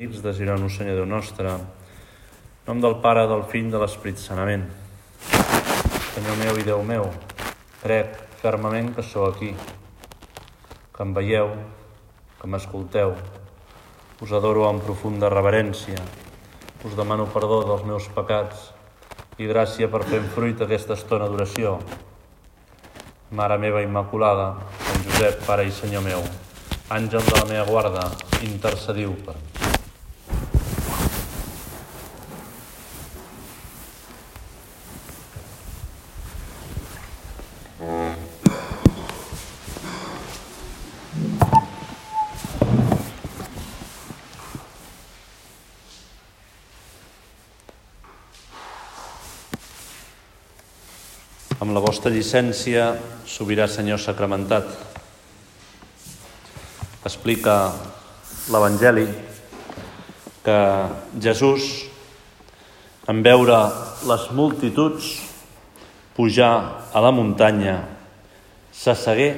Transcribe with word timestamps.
Amics 0.00 0.22
de 0.24 0.32
Girona, 0.32 0.68
Senyor 0.72 0.94
Déu 0.96 1.04
nostre, 1.04 1.50
nom 2.64 2.78
del 2.80 2.94
Pare, 3.04 3.26
del 3.28 3.42
Fill, 3.50 3.66
de 3.68 3.76
l'Esperit 3.82 4.16
Sanament. 4.16 4.62
Senyor 6.14 6.38
meu 6.40 6.56
i 6.56 6.64
Déu 6.64 6.80
meu, 6.88 7.04
crec 7.82 8.14
fermament 8.40 8.88
que 8.96 9.04
sou 9.04 9.26
aquí, 9.26 9.50
que 10.94 11.04
em 11.04 11.12
veieu, 11.18 11.52
que 12.40 12.48
m'escolteu. 12.48 13.12
Us 14.24 14.32
adoro 14.32 14.64
amb 14.70 14.80
profunda 14.88 15.28
reverència. 15.28 16.00
Us 16.80 16.96
demano 16.96 17.28
perdó 17.36 17.60
dels 17.68 17.84
meus 17.84 18.08
pecats 18.16 18.70
i 19.36 19.52
gràcia 19.52 19.92
per 19.92 20.06
fer 20.08 20.24
fruit 20.32 20.64
aquesta 20.64 20.96
estona 20.96 21.28
d'oració. 21.28 21.76
Mare 23.36 23.60
meva 23.60 23.84
Immaculada, 23.84 24.48
Sant 24.80 25.06
Josep, 25.10 25.44
Pare 25.44 25.68
i 25.68 25.78
Senyor 25.84 26.08
meu, 26.08 26.24
àngel 26.88 27.20
de 27.20 27.36
la 27.36 27.48
meva 27.52 27.68
guarda, 27.68 28.08
intercediu 28.48 29.12
per 29.28 29.36
mi. 29.36 29.49
Amb 51.60 51.74
la 51.76 51.80
vostra 51.84 52.08
llicència, 52.08 52.86
sobirà 53.28 53.66
Senyor 53.68 53.98
sacramentat, 54.00 54.64
explica 57.04 57.56
l'Evangeli 58.48 59.02
que 60.40 60.54
Jesús, 61.20 61.66
en 63.12 63.20
veure 63.26 63.58
les 64.08 64.24
multituds 64.32 65.10
pujar 66.16 66.54
a 66.96 67.02
la 67.04 67.10
muntanya, 67.12 67.74
s'assegué, 68.72 69.28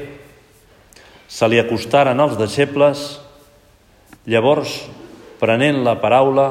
se 1.27 1.49
li 1.51 1.59
acostaren 1.59 2.23
els 2.23 2.37
deixebles, 2.39 3.03
llavors, 4.31 4.77
prenent 5.43 5.83
la 5.83 5.97
paraula, 5.99 6.47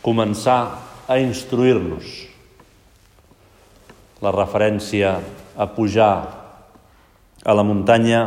començà 0.00 0.56
a 1.04 1.20
instruir-los 1.20 2.25
la 4.24 4.32
referència 4.32 5.18
a 5.56 5.66
pujar 5.76 6.12
a 7.44 7.54
la 7.54 7.64
muntanya 7.66 8.20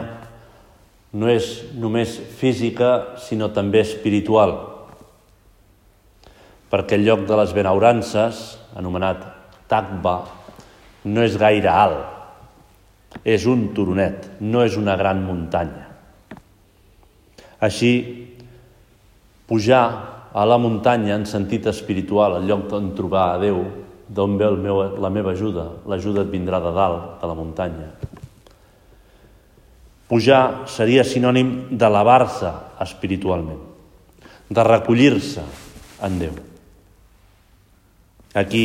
no 1.11 1.29
és 1.31 1.47
només 1.73 2.13
física, 2.39 3.17
sinó 3.17 3.49
també 3.53 3.81
espiritual. 3.81 4.53
Perquè 6.69 6.99
el 6.99 7.07
lloc 7.07 7.25
de 7.25 7.39
les 7.39 7.53
benaurances, 7.57 8.59
anomenat 8.77 9.25
Takba, 9.69 10.19
no 11.09 11.25
és 11.25 11.37
gaire 11.41 11.69
alt. 11.73 13.19
És 13.25 13.47
un 13.49 13.71
turonet, 13.73 14.27
no 14.39 14.61
és 14.61 14.77
una 14.77 14.95
gran 14.97 15.23
muntanya. 15.25 15.87
Així, 17.59 17.91
pujar 19.49 19.83
a 20.29 20.45
la 20.45 20.59
muntanya 20.61 21.17
en 21.17 21.25
sentit 21.25 21.65
espiritual, 21.67 22.37
el 22.37 22.45
lloc 22.47 22.69
on 22.77 22.93
trobar 22.95 23.31
a 23.33 23.39
Déu, 23.41 23.63
d'on 24.09 24.37
ve 24.37 24.49
meu, 24.57 24.81
la 24.97 25.09
meva 25.13 25.31
ajuda? 25.31 25.67
L'ajuda 25.87 26.25
et 26.25 26.31
vindrà 26.33 26.59
de 26.59 26.71
dalt, 26.73 27.21
de 27.21 27.29
la 27.29 27.37
muntanya. 27.37 27.89
Pujar 30.09 30.65
seria 30.65 31.05
sinònim 31.05 31.77
d'elevar-se 31.77 32.49
espiritualment, 32.81 33.61
de 34.49 34.63
recollir-se 34.65 35.43
en 36.01 36.17
Déu. 36.17 36.33
Aquí 38.33 38.63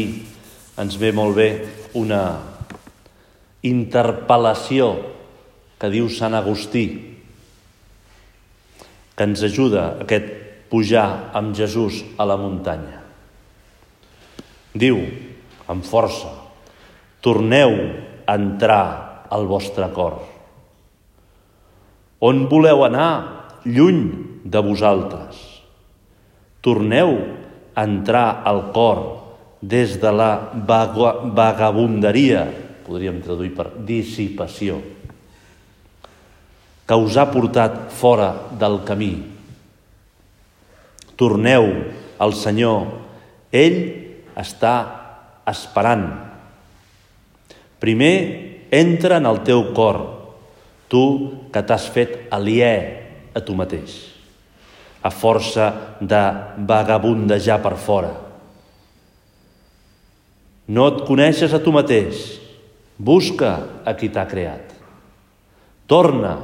ens 0.81 0.97
ve 1.01 1.13
molt 1.13 1.37
bé 1.37 1.49
una 2.01 2.23
interpel·lació 3.65 4.89
que 5.81 5.91
diu 5.93 6.09
Sant 6.09 6.37
Agustí, 6.37 6.87
que 9.15 9.29
ens 9.29 9.45
ajuda 9.45 9.95
aquest 10.01 10.33
pujar 10.73 11.31
amb 11.37 11.55
Jesús 11.57 12.01
a 12.19 12.25
la 12.27 12.37
muntanya. 12.41 13.05
Diu, 14.75 14.99
amb 15.71 15.85
força, 15.87 16.31
torneu 17.25 17.73
a 18.27 18.37
entrar 18.37 19.27
al 19.31 19.47
vostre 19.49 19.89
cor. 19.93 20.21
On 22.25 22.47
voleu 22.49 22.85
anar? 22.87 23.45
Lluny 23.65 24.03
de 24.45 24.61
vosaltres. 24.61 25.41
Torneu 26.65 27.17
a 27.75 27.85
entrar 27.85 28.43
al 28.45 28.71
cor 28.73 29.01
des 29.61 29.97
de 30.01 30.13
la 30.13 30.53
vagabunderia, 30.55 32.45
podríem 32.85 33.23
traduir 33.25 33.55
per 33.57 33.71
dissipació, 33.89 34.81
que 36.85 36.97
us 37.01 37.17
ha 37.17 37.25
portat 37.33 37.89
fora 37.97 38.35
del 38.61 38.83
camí. 38.85 39.15
Torneu 41.17 41.65
al 42.21 42.35
Senyor. 42.37 42.85
Ell 43.55 43.79
està 44.37 45.04
esperant. 45.51 46.09
Primer 47.81 48.69
entra 48.73 49.19
en 49.21 49.29
el 49.29 49.43
teu 49.45 49.71
cor, 49.77 50.01
tu 50.89 51.05
que 51.53 51.63
t'has 51.63 51.87
fet 51.93 52.29
aliè 52.35 52.75
a 53.35 53.43
tu 53.45 53.57
mateix, 53.59 53.95
a 55.03 55.11
força 55.13 55.97
de 56.01 56.23
vagabundejar 56.69 57.61
per 57.63 57.75
fora. 57.77 58.13
No 60.67 60.89
et 60.89 61.03
coneixes 61.05 61.53
a 61.53 61.61
tu 61.61 61.75
mateix, 61.77 62.25
busca 62.97 63.57
a 63.85 63.93
qui 63.99 64.09
t'ha 64.09 64.25
creat. 64.31 64.73
Torna, 65.87 66.39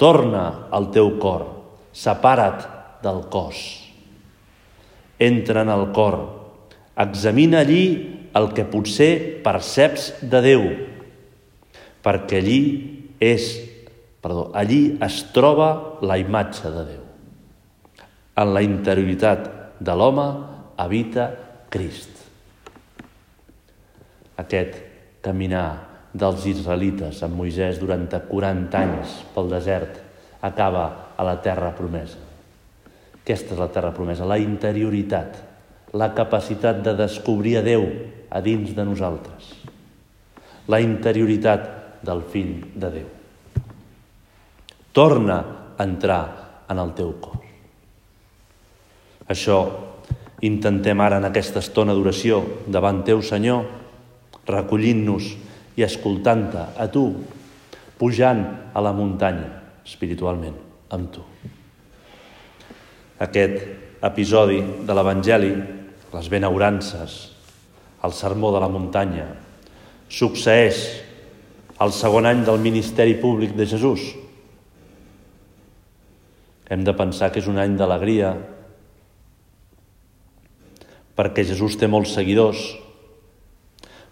torna 0.00 0.44
al 0.74 0.90
teu 0.90 1.14
cor, 1.22 1.46
separa't 1.92 2.66
del 3.04 3.22
cos. 3.30 3.60
Entra 5.20 5.62
en 5.62 5.70
el 5.70 5.90
cor, 5.94 6.18
examina 6.98 7.60
allí 7.60 8.19
el 8.36 8.52
que 8.54 8.66
potser 8.68 9.42
perceps 9.44 10.12
de 10.22 10.40
Déu, 10.44 10.64
perquè 12.04 12.38
allí 12.40 12.62
és, 13.20 13.50
perdó, 14.22 14.48
allí 14.54 14.96
es 15.02 15.20
troba 15.34 15.98
la 16.06 16.18
imatge 16.20 16.70
de 16.70 16.84
Déu. 16.92 17.04
En 18.40 18.54
la 18.54 18.62
interioritat 18.64 19.48
de 19.82 19.96
l'home 19.96 20.26
habita 20.80 21.30
Crist. 21.70 22.10
Aquest 24.40 24.78
caminar 25.20 25.66
dels 26.16 26.46
israelites 26.48 27.20
amb 27.22 27.36
Moisès 27.38 27.78
durant 27.78 28.06
40 28.08 28.78
anys 28.78 29.18
pel 29.34 29.50
desert 29.52 30.00
acaba 30.42 30.86
a 31.16 31.26
la 31.26 31.36
terra 31.44 31.74
promesa. 31.76 32.18
Aquesta 33.20 33.54
és 33.54 33.60
la 33.60 33.68
terra 33.70 33.92
promesa, 33.94 34.24
la 34.26 34.40
interioritat, 34.40 35.36
la 35.92 36.08
capacitat 36.16 36.80
de 36.82 36.94
descobrir 36.96 37.58
a 37.60 37.66
Déu 37.66 37.84
a 38.30 38.40
dins 38.40 38.72
de 38.76 38.84
nosaltres, 38.86 39.50
la 40.70 40.80
interioritat 40.80 42.02
del 42.06 42.22
fill 42.30 42.54
de 42.74 42.90
Déu. 42.94 43.08
Torna 44.94 45.38
a 45.76 45.84
entrar 45.84 46.22
en 46.70 46.78
el 46.78 46.94
teu 46.96 47.12
cor. 47.22 47.38
Això 49.30 49.58
intentem 50.46 51.00
ara 51.02 51.20
en 51.20 51.28
aquesta 51.28 51.60
estona 51.62 51.94
d'oració 51.94 52.40
davant 52.66 53.02
teu, 53.06 53.20
Senyor, 53.22 53.66
recollint-nos 54.48 55.34
i 55.78 55.84
escoltant-te 55.86 56.64
a 56.80 56.86
tu, 56.90 57.04
pujant 58.00 58.42
a 58.74 58.82
la 58.82 58.94
muntanya 58.96 59.50
espiritualment 59.84 60.56
amb 60.90 61.10
tu. 61.12 61.22
Aquest 63.20 64.00
episodi 64.06 64.62
de 64.86 64.96
l'Evangeli, 64.96 65.52
les 66.10 66.30
benaurances, 66.32 67.18
el 68.04 68.12
sermó 68.16 68.52
de 68.54 68.60
la 68.62 68.68
muntanya, 68.72 69.26
succeeix 70.08 70.80
al 71.80 71.92
segon 71.96 72.28
any 72.28 72.44
del 72.44 72.60
ministeri 72.60 73.16
públic 73.20 73.54
de 73.56 73.66
Jesús. 73.66 74.02
Hem 76.70 76.84
de 76.86 76.94
pensar 76.94 77.30
que 77.32 77.40
és 77.42 77.48
un 77.50 77.58
any 77.58 77.76
d'alegria 77.78 78.34
perquè 81.16 81.44
Jesús 81.44 81.76
té 81.76 81.88
molts 81.90 82.14
seguidors, 82.16 82.60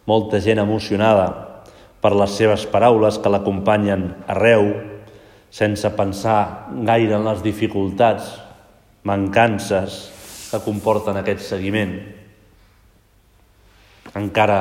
molta 0.09 0.41
gent 0.45 0.61
emocionada 0.61 1.29
per 2.03 2.13
les 2.17 2.35
seves 2.37 2.67
paraules 2.69 3.19
que 3.21 3.33
l'acompanyen 3.33 4.11
arreu, 4.29 4.71
sense 5.51 5.89
pensar 5.97 6.69
gaire 6.89 7.17
en 7.17 7.25
les 7.25 7.41
dificultats, 7.45 8.29
mancances 9.09 9.99
que 10.51 10.61
comporten 10.65 11.17
aquest 11.21 11.45
seguiment. 11.45 12.18
Encara 14.17 14.61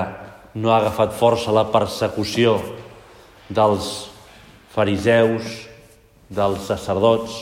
no 0.56 0.72
ha 0.72 0.82
agafat 0.82 1.14
força 1.16 1.54
la 1.54 1.68
persecució 1.72 2.58
dels 3.48 4.10
fariseus, 4.74 5.68
dels 6.30 6.66
sacerdots. 6.68 7.40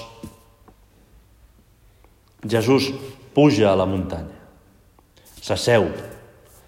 Jesús 2.45 2.91
puja 3.33 3.71
a 3.71 3.77
la 3.79 3.87
muntanya. 3.89 4.37
S'asseu, 5.41 5.89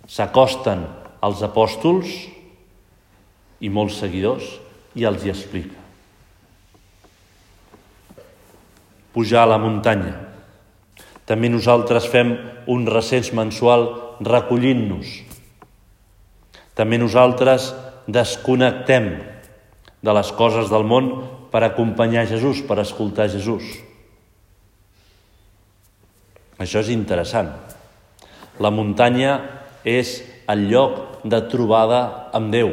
s'acosten 0.07 0.85
als 1.21 1.43
apòstols 1.45 2.09
i 3.61 3.69
molts 3.73 3.97
seguidors 4.01 4.47
i 4.97 5.05
els 5.05 5.25
hi 5.25 5.33
explica. 5.33 5.77
Pujar 9.13 9.45
a 9.45 9.51
la 9.53 9.57
muntanya. 9.61 10.26
També 11.27 11.49
nosaltres 11.51 12.07
fem 12.07 12.35
un 12.71 12.85
recens 12.87 13.33
mensual 13.35 13.89
recollint-nos. 14.23 15.09
També 16.77 16.99
nosaltres 17.01 17.73
desconnectem 18.07 19.09
de 19.99 20.13
les 20.15 20.31
coses 20.39 20.71
del 20.71 20.85
món 20.87 21.09
per 21.51 21.65
acompanyar 21.65 22.27
Jesús, 22.29 22.61
per 22.63 22.79
escoltar 22.79 23.27
Jesús. 23.33 23.65
Això 26.57 26.79
és 26.79 26.93
interessant. 26.93 27.51
La 28.63 28.71
muntanya 28.73 29.35
és 29.83 30.21
el 30.49 30.67
lloc 30.71 31.27
de 31.27 31.41
trobada 31.51 32.01
amb 32.37 32.53
Déu. 32.55 32.71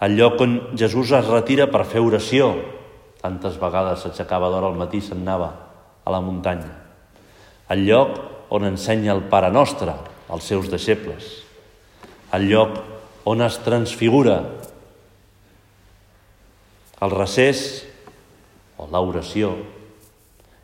El 0.00 0.16
lloc 0.16 0.40
on 0.40 0.58
Jesús 0.80 1.12
es 1.12 1.28
retira 1.28 1.68
per 1.70 1.86
fer 1.88 2.02
oració. 2.02 2.54
Tantes 3.20 3.60
vegades 3.60 4.04
s'aixecava 4.04 4.48
d'hora 4.50 4.72
al 4.72 4.78
matí 4.80 5.00
i 5.00 5.04
se'n 5.04 5.22
anava 5.22 5.52
a 6.04 6.12
la 6.12 6.22
muntanya. 6.24 6.79
El 7.70 7.84
lloc 7.86 8.18
on 8.50 8.66
ensenya 8.66 9.12
el 9.14 9.22
Pare 9.30 9.50
Nostre 9.54 9.94
als 10.30 10.48
seus 10.50 10.70
deixebles. 10.70 11.26
El 12.34 12.48
lloc 12.50 12.80
on 13.30 13.42
es 13.46 13.58
transfigura 13.62 14.40
el 17.00 17.14
recés 17.14 17.60
o 18.80 18.88
l'oració 18.90 19.54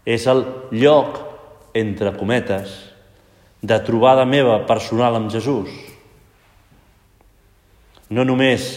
és 0.06 0.26
el 0.30 0.44
lloc, 0.70 1.18
entre 1.76 2.12
cometes, 2.16 2.70
de 3.60 3.78
trobada 3.84 4.24
meva 4.24 4.60
personal 4.68 5.18
amb 5.18 5.32
Jesús. 5.34 5.68
No 8.08 8.22
només 8.24 8.76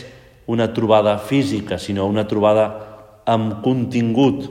una 0.49 0.71
trobada 0.73 1.19
física, 1.21 1.77
sinó 1.77 2.07
una 2.09 2.25
trobada 2.27 2.65
amb 3.29 3.59
contingut. 3.61 4.49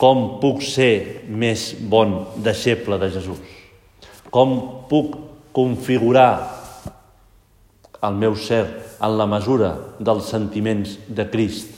Com 0.00 0.40
puc 0.40 0.62
ser 0.64 1.24
més 1.28 1.72
bon 1.76 2.14
deixeble 2.44 2.96
de 3.00 3.10
Jesús? 3.12 3.42
Com 4.32 4.56
puc 4.88 5.18
configurar 5.52 6.30
el 8.02 8.16
meu 8.18 8.34
ser 8.34 8.64
en 9.02 9.18
la 9.18 9.28
mesura 9.28 9.74
dels 10.00 10.30
sentiments 10.32 10.96
de 11.08 11.28
Crist? 11.30 11.70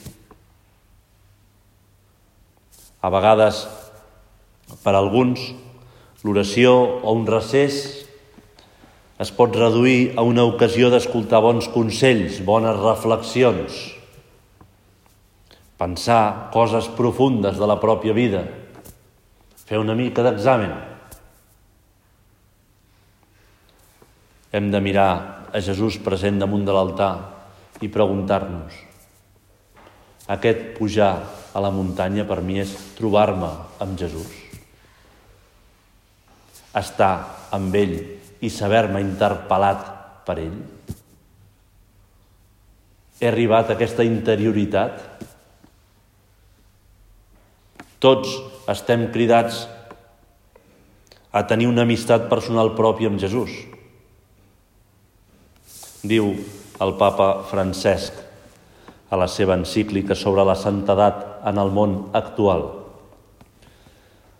A 3.04 3.10
vegades, 3.12 3.66
per 4.86 4.94
alguns, 4.96 5.42
l'oració 6.24 6.72
o 7.02 7.12
un 7.12 7.26
recés 7.28 7.82
es 9.20 9.30
pot 9.34 9.54
reduir 9.58 10.14
a 10.16 10.24
una 10.26 10.46
ocasió 10.48 10.88
d'escoltar 10.90 11.42
bons 11.44 11.68
consells, 11.74 12.40
bones 12.46 12.80
reflexions, 12.80 13.76
pensar 15.80 16.50
coses 16.54 16.88
profundes 16.94 17.58
de 17.58 17.66
la 17.66 17.78
pròpia 17.82 18.14
vida, 18.14 18.44
fer 19.64 19.80
una 19.80 19.96
mica 19.98 20.22
d'examen. 20.22 20.72
Hem 24.54 24.70
de 24.70 24.80
mirar 24.80 25.12
a 25.50 25.60
Jesús 25.60 25.98
present 25.98 26.38
damunt 26.38 26.66
de 26.66 26.74
l'altar 26.74 27.12
i 27.82 27.90
preguntar-nos 27.90 28.94
aquest 30.26 30.72
pujar 30.78 31.20
a 31.52 31.60
la 31.60 31.70
muntanya 31.70 32.24
per 32.24 32.40
mi 32.40 32.56
és 32.62 32.72
trobar-me 32.96 33.50
amb 33.84 33.98
Jesús. 34.00 34.30
Estar 36.74 37.12
amb 37.52 37.74
ell 37.76 37.94
i 38.40 38.50
saber-me 38.50 39.02
interpel·lat 39.04 39.84
per 40.24 40.38
ell. 40.40 40.56
He 43.20 43.28
arribat 43.28 43.70
a 43.70 43.76
aquesta 43.76 44.06
interioritat. 44.08 45.23
Tots 48.04 48.34
estem 48.68 49.06
cridats 49.14 49.62
a 51.32 51.40
tenir 51.48 51.70
una 51.70 51.86
amistat 51.88 52.26
personal 52.28 52.74
pròpia 52.76 53.08
amb 53.08 53.22
Jesús. 53.22 53.54
Diu 56.04 56.34
el 56.84 56.92
papa 57.00 57.30
Francesc 57.48 58.18
a 59.08 59.16
la 59.16 59.28
seva 59.30 59.56
encíclica 59.56 60.12
sobre 60.18 60.44
la 60.44 60.56
santedat 60.58 61.46
en 61.48 61.60
el 61.62 61.72
món 61.72 61.96
actual. 62.12 62.66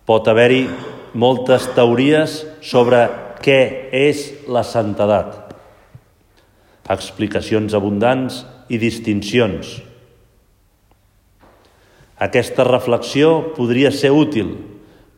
Pot 0.05 0.29
haver-hi 0.29 0.67
moltes 1.17 1.71
teories 1.73 2.43
sobre 2.61 3.07
què 3.41 3.61
és 3.97 4.27
la 4.45 4.61
santedat. 4.67 5.57
Explicacions 6.93 7.73
abundants 7.73 8.43
i 8.69 8.77
distincions. 8.83 9.79
Aquesta 12.19 12.65
reflexió 12.67 13.55
podria 13.57 13.91
ser 13.91 14.13
útil, 14.15 14.55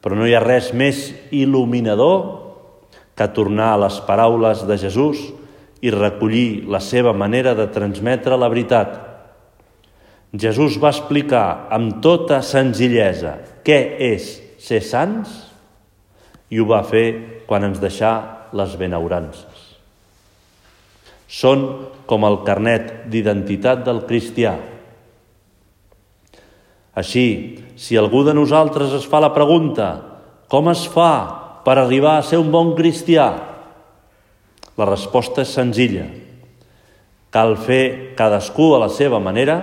però 0.00 0.16
no 0.16 0.28
hi 0.28 0.36
ha 0.36 0.44
res 0.44 0.72
més 0.72 1.10
il·luminador 1.34 2.22
que 3.16 3.26
tornar 3.36 3.74
a 3.74 3.82
les 3.86 3.98
paraules 4.06 4.64
de 4.68 4.78
Jesús 4.80 5.20
i 5.84 5.92
recollir 5.92 6.64
la 6.72 6.80
seva 6.80 7.12
manera 7.12 7.54
de 7.56 7.68
transmetre 7.72 8.36
la 8.40 8.48
veritat 8.52 8.96
Jesús 10.34 10.76
va 10.82 10.90
explicar 10.92 11.68
amb 11.72 12.00
tota 12.04 12.40
senzillesa 12.44 13.36
què 13.64 13.78
és 14.12 14.28
ser 14.60 14.82
sants 14.84 15.32
i 16.50 16.60
ho 16.60 16.66
va 16.68 16.82
fer 16.86 17.06
quan 17.46 17.64
ens 17.66 17.78
deixà 17.82 18.12
les 18.56 18.74
benaurances. 18.78 19.62
Són 21.26 21.64
com 22.06 22.26
el 22.26 22.40
carnet 22.46 23.06
d'identitat 23.10 23.82
del 23.86 24.04
cristià. 24.06 24.54
Així, 26.96 27.60
si 27.76 27.98
algú 28.00 28.22
de 28.24 28.32
nosaltres 28.34 28.94
es 28.96 29.04
fa 29.08 29.20
la 29.20 29.34
pregunta 29.36 29.90
com 30.48 30.70
es 30.72 30.86
fa 30.88 31.12
per 31.66 31.76
arribar 31.76 32.16
a 32.16 32.24
ser 32.24 32.38
un 32.40 32.52
bon 32.54 32.72
cristià, 32.78 33.26
la 34.76 34.86
resposta 34.88 35.42
és 35.42 35.52
senzilla. 35.52 36.06
Cal 37.34 37.56
fer 37.60 38.14
cadascú 38.16 38.70
a 38.76 38.80
la 38.84 38.90
seva 38.92 39.18
manera 39.20 39.58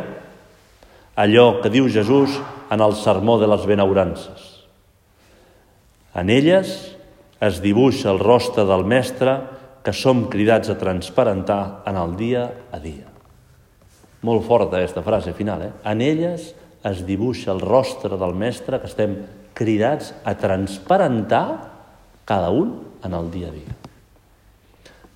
allò 1.15 1.61
que 1.61 1.71
diu 1.73 1.87
Jesús 1.89 2.35
en 2.73 2.81
el 2.81 2.95
sermó 2.97 3.37
de 3.39 3.47
les 3.47 3.65
benaurances. 3.69 4.49
En 6.13 6.29
elles 6.29 6.73
es 7.41 7.61
dibuixa 7.61 8.11
el 8.11 8.19
rostre 8.21 8.65
del 8.65 8.85
Mestre 8.85 9.37
que 9.83 9.93
som 9.93 10.27
cridats 10.31 10.69
a 10.69 10.77
transparentar 10.79 11.83
en 11.89 11.97
el 11.99 12.15
dia 12.17 12.43
a 12.71 12.79
dia. 12.79 13.09
Molt 14.23 14.45
forta 14.47 14.77
aquesta 14.79 15.03
frase 15.03 15.33
final, 15.35 15.61
eh? 15.61 15.71
En 15.83 16.01
elles 16.01 16.53
es 16.83 17.03
dibuixa 17.07 17.51
el 17.53 17.61
rostre 17.63 18.17
del 18.19 18.35
Mestre 18.35 18.79
que 18.81 18.89
estem 18.91 19.15
cridats 19.55 20.11
a 20.25 20.35
transparentar 20.39 21.45
cada 22.25 22.49
un 22.49 22.75
en 23.03 23.13
el 23.13 23.29
dia 23.31 23.51
a 23.51 23.55
dia. 23.55 23.77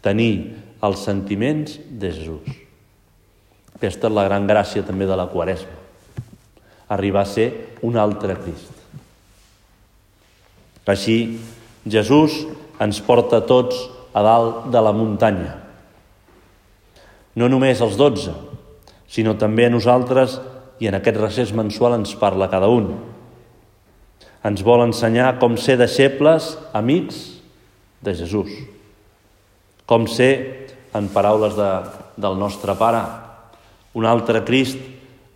Tenir 0.02 0.34
els 0.84 1.04
sentiments 1.04 1.80
de 1.90 2.14
Jesús. 2.14 2.48
Aquesta 3.76 4.08
és 4.08 4.16
la 4.16 4.28
gran 4.30 4.48
gràcia 4.48 4.86
també 4.86 5.10
de 5.10 5.18
la 5.18 5.28
Quaresma 5.32 5.88
arribar 6.88 7.22
a 7.22 7.26
ser 7.26 7.78
un 7.82 7.98
altre 7.98 8.36
Crist. 8.40 8.72
Així, 10.88 11.40
Jesús 11.84 12.46
ens 12.80 13.02
porta 13.04 13.42
tots 13.44 13.76
a 14.16 14.24
dalt 14.24 14.70
de 14.72 14.82
la 14.82 14.94
muntanya. 14.96 15.58
No 17.36 17.50
només 17.52 17.82
els 17.84 17.98
dotze, 18.00 18.32
sinó 19.12 19.36
també 19.36 19.68
a 19.68 19.74
nosaltres 19.74 20.38
i 20.80 20.90
en 20.90 20.98
aquest 20.98 21.20
recés 21.20 21.54
mensual 21.56 21.98
ens 21.98 22.16
parla 22.20 22.50
cada 22.52 22.70
un. 22.70 22.92
Ens 24.46 24.64
vol 24.64 24.86
ensenyar 24.86 25.38
com 25.42 25.58
ser 25.58 25.78
deixebles, 25.80 26.56
amics 26.78 27.22
de 28.06 28.14
Jesús. 28.16 28.52
Com 29.90 30.08
ser, 30.12 30.34
en 30.96 31.08
paraules 31.14 31.56
de, 31.58 31.72
del 32.20 32.38
nostre 32.40 32.76
Pare, 32.78 33.02
un 33.98 34.06
altre 34.06 34.44
Crist, 34.46 34.80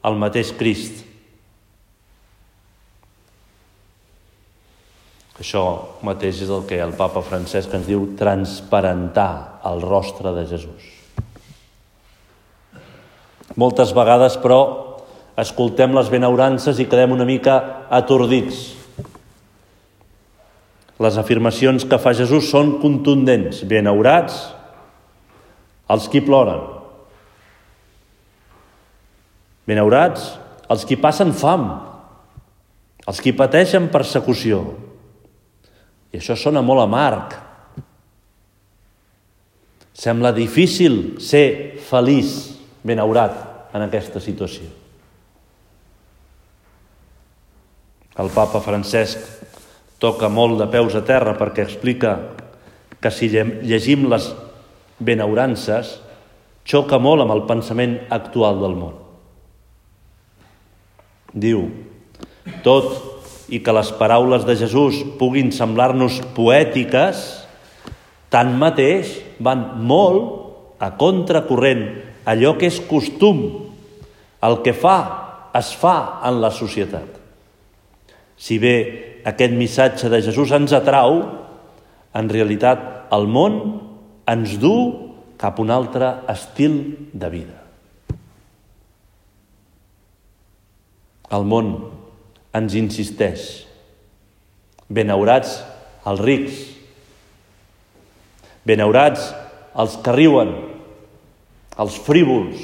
el 0.05 0.19
mateix 0.21 0.53
Crist, 0.57 1.05
Això 5.41 5.61
mateix 6.05 6.43
és 6.45 6.49
el 6.53 6.67
que 6.69 6.77
el 6.83 6.91
papa 6.93 7.23
Francesc 7.25 7.71
ens 7.73 7.87
diu 7.89 8.03
transparentar 8.17 9.61
el 9.65 9.81
rostre 9.81 10.35
de 10.35 10.43
Jesús. 10.45 10.83
Moltes 13.57 13.89
vegades, 13.97 14.37
però, 14.37 14.59
escoltem 15.39 15.95
les 15.95 16.09
benaurances 16.11 16.79
i 16.79 16.87
quedem 16.89 17.13
una 17.15 17.27
mica 17.27 17.57
atordits. 17.89 18.73
Les 21.01 21.17
afirmacions 21.17 21.85
que 21.87 21.99
fa 22.01 22.13
Jesús 22.17 22.49
són 22.51 22.75
contundents. 22.81 23.63
Benaurats 23.65 24.37
els 25.91 26.07
qui 26.11 26.21
ploren. 26.23 26.61
Benaurats 29.67 30.33
els 30.71 30.85
qui 30.87 30.97
passen 30.99 31.33
fam, 31.35 31.65
els 33.07 33.19
qui 33.23 33.33
pateixen 33.35 33.89
persecució, 33.91 34.61
I 36.11 36.19
això 36.19 36.35
sona 36.35 36.59
molt 36.59 36.83
amarg. 36.83 37.37
Sembla 39.95 40.33
difícil 40.35 41.21
ser 41.23 41.79
feliç, 41.87 42.33
benaurat 42.83 43.71
en 43.71 43.85
aquesta 43.85 44.19
situació. 44.19 44.80
El 48.19 48.27
papa 48.35 48.59
Francesc 48.59 49.21
toca 50.01 50.27
molt 50.27 50.57
de 50.59 50.67
peus 50.67 50.95
a 50.97 51.03
terra 51.07 51.37
perquè 51.39 51.63
explica 51.63 52.17
que 53.01 53.11
si 53.13 53.29
llegim 53.31 54.09
les 54.11 54.27
benaurances 54.99 55.93
xoca 56.67 56.99
molt 56.99 57.23
amb 57.23 57.33
el 57.35 57.45
pensament 57.47 57.95
actual 58.11 58.59
del 58.61 58.75
món. 58.77 58.97
Diu, 61.31 61.63
tot 62.65 62.91
i 63.51 63.61
que 63.63 63.75
les 63.75 63.93
paraules 63.95 64.43
de 64.47 64.57
Jesús 64.59 64.99
puguin 65.19 65.51
semblar-nos 65.55 66.19
poètiques, 66.35 67.23
tanmateix 68.31 69.15
van 69.39 69.63
molt 69.87 70.83
a 70.83 70.91
contracorrent 70.99 71.87
allò 72.27 72.55
que 72.59 72.67
és 72.67 72.81
costum, 72.89 73.41
el 74.41 74.61
que 74.65 74.75
fa, 74.75 74.99
es 75.55 75.71
fa 75.77 76.21
en 76.27 76.39
la 76.43 76.51
societat. 76.53 77.20
Si 78.41 78.57
bé 78.57 78.75
aquest 79.29 79.53
missatge 79.53 80.09
de 80.09 80.21
Jesús 80.25 80.49
ens 80.57 80.73
atrau, 80.73 81.19
en 82.17 82.29
realitat 82.31 83.13
el 83.13 83.27
món 83.29 83.57
ens 84.29 84.57
du 84.61 84.73
cap 85.41 85.59
a 85.59 85.63
un 85.63 85.71
altre 85.73 86.09
estil 86.31 86.79
de 87.13 87.29
vida. 87.29 87.57
El 91.31 91.45
món 91.47 91.71
ens 92.57 92.75
insisteix. 92.75 93.45
Benaurats 94.91 95.61
els 96.09 96.21
rics. 96.25 96.57
Benaurats 98.67 99.29
els 99.81 99.95
que 100.03 100.13
riuen, 100.13 100.51
els 101.79 101.95
frívols, 102.05 102.59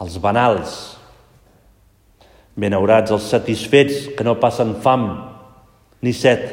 els 0.00 0.16
banals. 0.22 0.76
Benaurats 2.56 3.12
els 3.12 3.26
satisfets 3.28 4.06
que 4.16 4.24
no 4.24 4.38
passen 4.40 4.74
fam 4.84 5.08
ni 6.02 6.12
set. 6.16 6.46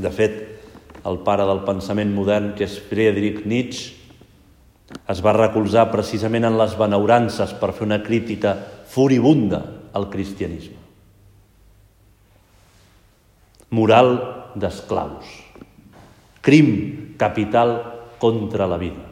De 0.00 0.10
fet, 0.10 0.36
el 1.06 1.20
pare 1.26 1.46
del 1.46 1.62
pensament 1.66 2.10
modern, 2.14 2.52
que 2.58 2.66
és 2.66 2.78
Friedrich 2.90 3.44
Nietzsche, 3.46 3.96
es 5.10 5.20
va 5.22 5.36
recolzar 5.36 5.86
precisament 5.92 6.48
en 6.48 6.58
les 6.58 6.74
benaurances 6.78 7.52
per 7.60 7.72
fer 7.76 7.86
una 7.86 8.00
crítica 8.02 8.56
furibunda 8.90 9.62
al 9.94 10.08
cristianisme. 10.10 10.78
Moral 13.70 14.16
d'esclaus. 14.58 15.30
Crim 16.42 17.14
capital 17.20 17.76
contra 18.18 18.66
la 18.66 18.80
vida. 18.82 19.09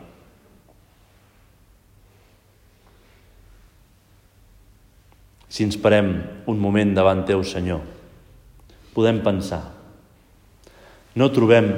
Si 5.48 5.64
ens 5.64 5.78
parem 5.80 6.12
un 6.46 6.58
moment 6.60 6.92
davant 6.96 7.24
teu, 7.28 7.40
Senyor, 7.44 7.80
podem 8.92 9.22
pensar. 9.24 9.62
No 11.16 11.30
trobem 11.32 11.70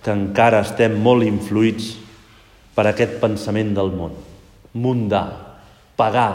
que 0.00 0.14
encara 0.14 0.62
estem 0.64 0.94
molt 1.02 1.26
influïts 1.26 1.92
per 2.76 2.86
aquest 2.88 3.18
pensament 3.20 3.74
del 3.76 3.90
món, 3.92 4.14
mundà, 4.72 5.24
pagà, 5.98 6.30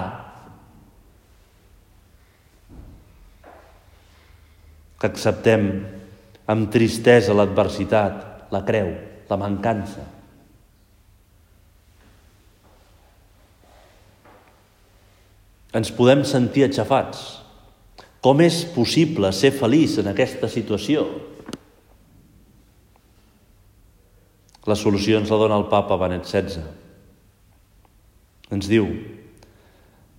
que 5.00 5.10
acceptem 5.10 5.66
amb 6.52 6.70
tristesa 6.74 7.34
l'adversitat, 7.34 8.50
la 8.54 8.62
creu, 8.68 8.92
la 9.30 9.38
mancança. 9.40 10.04
Ens 15.76 15.92
podem 15.92 16.24
sentir 16.28 16.64
aixafats. 16.66 17.24
Com 18.24 18.40
és 18.42 18.64
possible 18.74 19.30
ser 19.36 19.52
feliç 19.54 20.00
en 20.02 20.10
aquesta 20.10 20.48
situació? 20.50 21.04
La 24.66 24.78
solució 24.80 25.20
ens 25.20 25.30
la 25.30 25.38
dona 25.38 25.60
el 25.60 25.68
papa 25.70 25.98
Benet 26.02 26.26
XVI. 26.26 26.64
Ens 28.56 28.70
diu, 28.70 28.88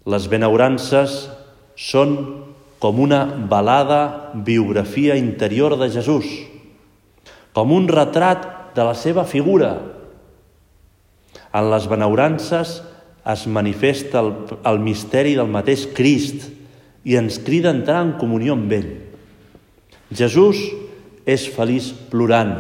les 0.06 0.26
benaurances 0.30 1.16
són 1.74 2.14
com 2.82 3.00
una 3.02 3.24
balada 3.50 4.32
biografia 4.46 5.16
interior 5.18 5.74
de 5.80 5.88
Jesús, 5.90 6.28
com 7.56 7.72
un 7.74 7.88
retrat 7.88 8.74
de 8.76 8.84
la 8.86 8.94
seva 8.94 9.24
figura. 9.26 9.72
En 11.56 11.70
les 11.72 11.88
benaurances 11.88 12.76
es 13.26 13.46
manifesta 13.50 14.20
el, 14.22 14.32
el 14.62 14.78
misteri 14.78 15.34
del 15.34 15.50
mateix 15.50 15.86
Crist 15.96 16.46
i 17.06 17.16
ens 17.18 17.40
crida 17.42 17.72
a 17.72 17.76
entrar 17.76 18.02
en 18.04 18.14
comunió 18.20 18.54
amb 18.54 18.72
ell. 18.74 18.90
Jesús 20.14 20.60
és 21.26 21.46
feliç 21.50 21.90
plorant 22.10 22.54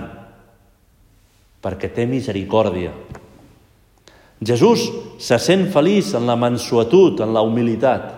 perquè 1.62 1.90
té 1.94 2.06
misericòrdia. 2.06 2.92
Jesús 4.46 4.84
se 5.22 5.38
sent 5.40 5.66
feliç 5.72 6.12
en 6.14 6.26
la 6.28 6.36
mansuetud, 6.38 7.22
en 7.24 7.32
la 7.34 7.42
humilitat. 7.46 8.10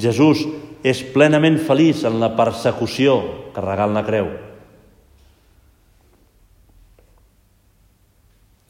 Jesús 0.00 0.44
és 0.84 1.00
plenament 1.14 1.58
feliç 1.64 2.04
en 2.08 2.20
la 2.20 2.32
persecució 2.36 3.18
carregant 3.56 3.96
la 3.96 4.04
creu. 4.06 4.28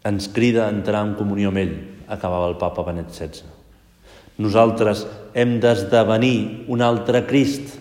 Ens 0.04 0.28
crida 0.28 0.66
a 0.66 0.72
entrar 0.72 1.02
en 1.06 1.14
comunió 1.18 1.50
amb 1.50 1.62
ell, 1.62 1.74
acabava 2.08 2.48
el 2.50 2.58
papa 2.60 2.84
Benet 2.86 3.12
XVI. 3.12 3.44
Nosaltres 4.42 5.04
hem 5.34 5.58
d'esdevenir 5.62 6.66
un 6.72 6.82
altre 6.82 7.22
Crist, 7.28 7.78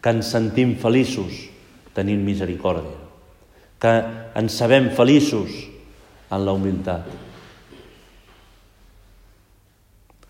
que 0.00 0.12
ens 0.14 0.30
sentim 0.32 0.76
feliços 0.80 1.48
tenint 1.96 2.22
misericòrdia, 2.24 2.94
que 3.82 3.94
ens 4.38 4.58
sabem 4.60 4.88
feliços 4.94 5.50
en 6.30 6.44
la 6.46 6.54
humilitat. 6.54 7.08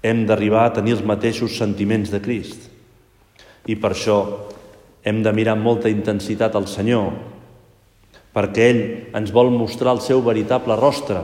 Hem 0.03 0.25
d'arribar 0.27 0.65
a 0.67 0.75
tenir 0.79 0.97
els 0.97 1.05
mateixos 1.05 1.59
sentiments 1.59 2.11
de 2.11 2.23
Crist. 2.25 2.69
I 3.69 3.77
per 3.77 3.93
això 3.93 4.19
hem 5.05 5.21
de 5.23 5.33
mirar 5.35 5.57
amb 5.57 5.67
molta 5.67 5.91
intensitat 5.93 6.57
al 6.57 6.69
Senyor, 6.71 7.13
perquè 8.33 8.71
ell 8.71 8.83
ens 9.19 9.33
vol 9.35 9.51
mostrar 9.53 9.95
el 9.97 10.03
seu 10.05 10.23
veritable 10.25 10.77
rostre, 10.79 11.21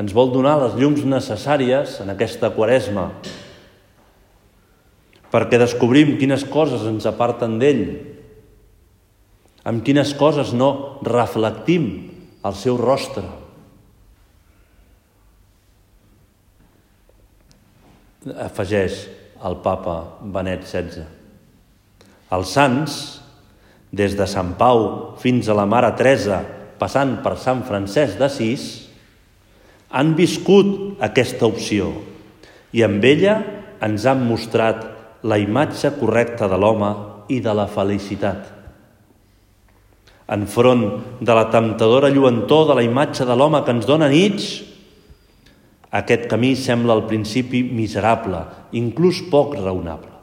ens 0.00 0.14
vol 0.16 0.32
donar 0.32 0.56
les 0.62 0.78
llums 0.80 1.04
necessàries 1.04 1.98
en 2.00 2.12
aquesta 2.12 2.48
quaresma, 2.54 3.10
perquè 5.30 5.60
descobrim 5.60 6.16
quines 6.18 6.46
coses 6.48 6.86
ens 6.88 7.06
aparten 7.06 7.58
d'ell, 7.60 7.84
amb 9.68 9.84
quines 9.84 10.14
coses 10.16 10.54
no 10.56 10.70
reflectim 11.04 11.86
el 12.48 12.56
seu 12.56 12.80
rostre. 12.80 13.26
Afegeix 18.40 19.04
el 19.44 19.60
papa 19.64 19.96
Benet 20.20 20.64
XVI. 20.64 21.04
Els 22.30 22.52
sants, 22.56 23.00
des 23.90 24.14
de 24.16 24.26
Sant 24.28 24.54
Pau 24.56 25.16
fins 25.20 25.48
a 25.48 25.56
la 25.56 25.66
Mare 25.68 25.90
Teresa, 25.98 26.44
passant 26.80 27.18
per 27.24 27.36
Sant 27.40 27.64
Francesc 27.68 28.20
d'Assís, 28.20 28.89
han 29.90 30.14
viscut 30.14 31.02
aquesta 31.02 31.48
opció 31.50 31.90
i 32.72 32.84
amb 32.86 33.04
ella 33.04 33.40
ens 33.82 34.06
han 34.06 34.22
mostrat 34.28 34.84
la 35.26 35.38
imatge 35.40 35.92
correcta 35.98 36.48
de 36.48 36.58
l'home 36.60 36.90
i 37.30 37.40
de 37.42 37.54
la 37.54 37.66
felicitat. 37.70 38.46
Enfront 40.30 40.84
de 41.20 41.34
la 41.34 41.48
temptadora 41.50 42.10
lluentor 42.14 42.68
de 42.70 42.78
la 42.78 42.84
imatge 42.86 43.26
de 43.26 43.36
l'home 43.36 43.64
que 43.66 43.74
ens 43.74 43.88
dona 43.88 44.08
nits, 44.10 44.50
aquest 45.90 46.28
camí 46.30 46.54
sembla 46.54 46.94
al 46.94 47.08
principi 47.10 47.64
miserable, 47.66 48.44
inclús 48.78 49.24
poc 49.30 49.56
raonable. 49.58 50.14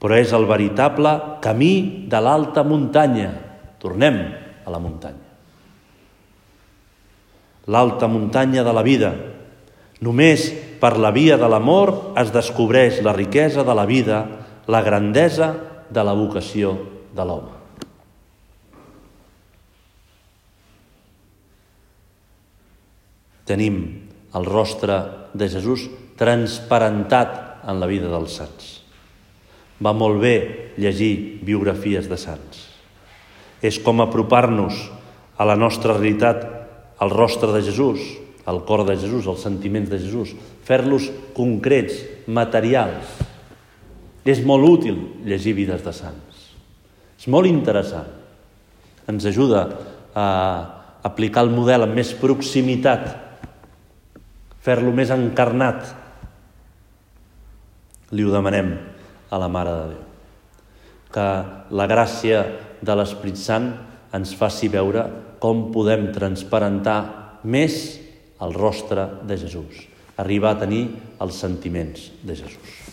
Però 0.00 0.16
és 0.16 0.32
el 0.36 0.48
veritable 0.48 1.12
camí 1.44 2.08
de 2.08 2.20
l'alta 2.24 2.64
muntanya. 2.64 3.30
Tornem 3.80 4.20
a 4.64 4.72
la 4.72 4.80
muntanya. 4.80 5.25
L'alta 7.66 8.06
muntanya 8.06 8.62
de 8.62 8.72
la 8.74 8.84
vida. 8.86 9.12
Només 10.04 10.50
per 10.80 10.94
la 11.00 11.10
via 11.10 11.38
de 11.40 11.48
l'amor 11.50 12.14
es 12.20 12.30
descobreix 12.34 13.00
la 13.02 13.14
riquesa 13.16 13.64
de 13.66 13.74
la 13.74 13.86
vida, 13.88 14.24
la 14.66 14.82
grandesa 14.82 15.54
de 15.90 16.02
la 16.04 16.14
vocació 16.14 16.76
de 17.16 17.24
l'home. 17.26 17.54
Tenim 23.46 23.76
el 24.34 24.44
rostre 24.44 24.98
de 25.32 25.48
Jesús 25.48 25.86
transparentat 26.18 27.62
en 27.66 27.78
la 27.80 27.86
vida 27.86 28.10
dels 28.10 28.34
sants. 28.40 28.72
Va 29.82 29.92
molt 29.92 30.18
bé 30.22 30.36
llegir 30.80 31.42
biografies 31.44 32.08
de 32.08 32.18
sants. 32.18 32.64
És 33.62 33.78
com 33.82 34.00
apropar-nos 34.02 34.80
a 35.36 35.46
la 35.48 35.56
nostra 35.56 35.94
realitat, 35.94 36.44
al 36.98 37.10
rostre 37.10 37.52
de 37.52 37.62
Jesús, 37.62 38.00
al 38.46 38.64
cor 38.64 38.84
de 38.86 38.96
Jesús, 38.96 39.26
als 39.26 39.42
sentiments 39.42 39.90
de 39.90 39.98
Jesús, 39.98 40.32
fer-los 40.64 41.10
concrets, 41.34 41.98
materials. 42.26 43.18
És 44.26 44.40
molt 44.46 44.66
útil 44.66 44.96
llegir 45.26 45.54
vides 45.58 45.84
de 45.84 45.92
sants. 45.94 46.46
És 47.18 47.26
molt 47.30 47.50
interessant. 47.50 48.08
Ens 49.06 49.26
ajuda 49.28 49.66
a 50.16 50.26
aplicar 51.06 51.44
el 51.46 51.52
model 51.54 51.86
amb 51.86 51.94
més 51.94 52.14
proximitat, 52.18 53.06
fer-lo 54.64 54.90
més 54.94 55.12
encarnat. 55.14 55.84
Li 58.14 58.24
ho 58.26 58.32
demanem 58.34 58.72
a 59.30 59.38
la 59.42 59.50
Mare 59.50 59.74
de 59.76 59.86
Déu. 59.92 60.02
Que 61.14 61.28
la 61.78 61.86
gràcia 61.90 62.42
de 62.82 62.96
l'Esprit 62.98 63.38
Sant 63.38 63.70
ens 64.14 64.34
faci 64.38 64.70
veure 64.70 65.06
com 65.42 65.68
podem 65.74 66.10
transparentar 66.14 67.40
més 67.44 67.98
el 68.42 68.56
rostre 68.56 69.08
de 69.28 69.38
Jesús, 69.40 69.86
arribar 70.16 70.56
a 70.56 70.60
tenir 70.64 70.88
els 71.20 71.38
sentiments 71.40 72.10
de 72.22 72.36
Jesús. 72.42 72.86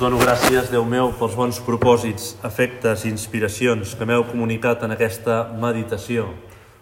dono 0.00 0.16
gràcies, 0.16 0.70
Déu 0.72 0.86
meu, 0.88 1.10
pels 1.18 1.34
bons 1.36 1.58
propòsits, 1.60 2.30
efectes 2.48 3.04
i 3.04 3.10
inspiracions 3.12 3.92
que 3.94 4.08
m'heu 4.08 4.24
comunicat 4.30 4.86
en 4.86 4.94
aquesta 4.96 5.42
meditació. 5.60 6.24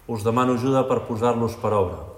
Us 0.07 0.23
demano 0.23 0.55
ajuda 0.55 0.87
per 0.87 1.03
posar-los 1.09 1.59
per 1.59 1.75
obra. 1.75 2.18